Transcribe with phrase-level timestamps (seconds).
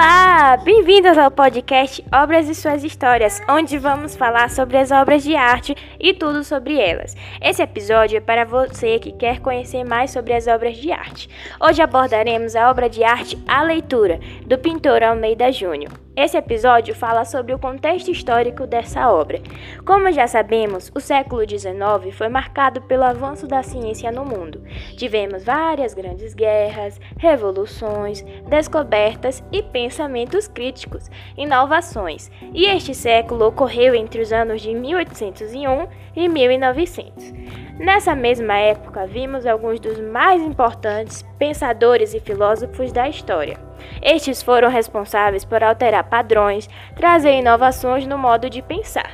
[0.00, 5.34] Olá, bem-vindos ao podcast Obras e Suas Histórias, onde vamos falar sobre as obras de
[5.34, 7.16] arte e tudo sobre elas.
[7.42, 11.28] Esse episódio é para você que quer conhecer mais sobre as obras de arte.
[11.60, 15.90] Hoje abordaremos a obra de arte A Leitura, do pintor Almeida Júnior.
[16.20, 19.40] Esse episódio fala sobre o contexto histórico dessa obra.
[19.86, 24.60] Como já sabemos, o século XIX foi marcado pelo avanço da ciência no mundo.
[24.96, 32.32] Tivemos várias grandes guerras, revoluções, descobertas e pensamentos críticos, inovações.
[32.52, 37.32] E este século ocorreu entre os anos de 1801 e 1900.
[37.78, 43.56] Nessa mesma época, vimos alguns dos mais importantes pensadores e filósofos da história.
[44.02, 49.12] Estes foram responsáveis por alterar padrões, trazer inovações no modo de pensar.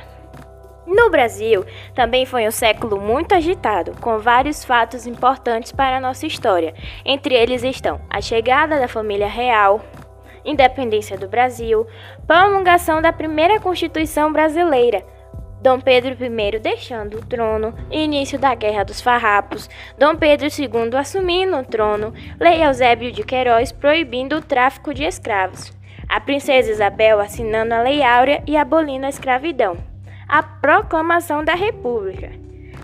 [0.87, 6.25] No Brasil, também foi um século muito agitado, com vários fatos importantes para a nossa
[6.25, 6.73] história.
[7.03, 9.79] Entre eles estão a chegada da família real,
[10.43, 11.85] independência do Brasil,
[12.25, 15.03] promulgação da primeira Constituição brasileira,
[15.65, 21.57] Dom Pedro I deixando o trono, início da Guerra dos Farrapos, Dom Pedro II assumindo
[21.57, 25.73] o trono, Lei Eusébio de Queiroz proibindo o tráfico de escravos,
[26.07, 29.75] a princesa Isabel assinando a Lei Áurea e abolindo a escravidão,
[30.27, 32.31] a proclamação da República.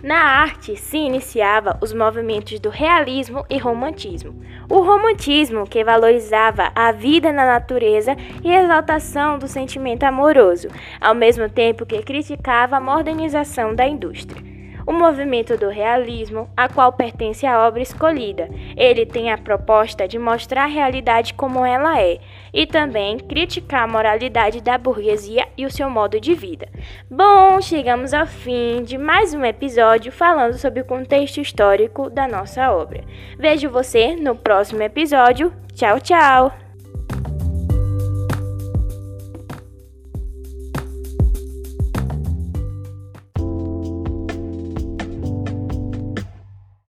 [0.04, 4.36] Na arte se iniciava os movimentos do realismo e romantismo.
[4.68, 11.14] O romantismo, que valorizava a vida na natureza e a exaltação do sentimento amoroso, ao
[11.14, 14.51] mesmo tempo que criticava a modernização da indústria
[14.92, 18.50] o movimento do realismo, a qual pertence à obra escolhida.
[18.75, 22.20] Ele tem a proposta de mostrar a realidade como ela é
[22.53, 26.67] e também criticar a moralidade da burguesia e o seu modo de vida.
[27.09, 32.72] Bom, chegamos ao fim de mais um episódio falando sobre o contexto histórico da nossa
[32.72, 33.03] obra.
[33.39, 35.53] Vejo você no próximo episódio.
[35.73, 36.61] Tchau, tchau!